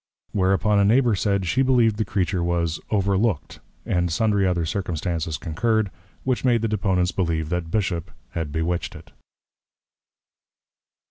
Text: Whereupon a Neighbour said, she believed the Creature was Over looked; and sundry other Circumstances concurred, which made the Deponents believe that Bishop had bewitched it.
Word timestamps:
Whereupon 0.31 0.79
a 0.79 0.83
Neighbour 0.83 1.13
said, 1.13 1.45
she 1.45 1.61
believed 1.61 1.97
the 1.97 2.05
Creature 2.05 2.43
was 2.43 2.79
Over 2.89 3.19
looked; 3.19 3.59
and 3.85 4.09
sundry 4.11 4.47
other 4.47 4.65
Circumstances 4.65 5.37
concurred, 5.37 5.91
which 6.23 6.43
made 6.43 6.63
the 6.63 6.67
Deponents 6.67 7.11
believe 7.11 7.49
that 7.49 7.69
Bishop 7.69 8.09
had 8.31 8.51
bewitched 8.51 8.95
it. 8.95 9.11